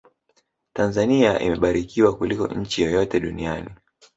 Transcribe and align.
tanzania 0.73 1.39
imebarikiwa 1.41 2.15
kuliko 2.17 2.47
nchi 2.47 2.81
yoyote 2.81 3.19
duniani 3.19 3.69